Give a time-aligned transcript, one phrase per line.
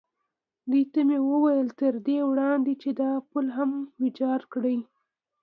[0.69, 4.77] دوی ته مې وویل: تر دې وړاندې چې دا پل هم ویجاړ کړي.